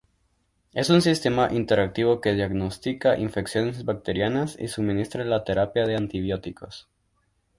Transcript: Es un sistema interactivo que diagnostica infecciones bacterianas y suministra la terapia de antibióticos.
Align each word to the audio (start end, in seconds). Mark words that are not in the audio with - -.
Es 0.73 0.89
un 0.89 1.03
sistema 1.03 1.49
interactivo 1.53 2.21
que 2.21 2.33
diagnostica 2.33 3.19
infecciones 3.19 3.85
bacterianas 3.85 4.57
y 4.59 4.67
suministra 4.67 5.23
la 5.25 5.43
terapia 5.43 5.85
de 5.85 5.95
antibióticos. 5.95 6.89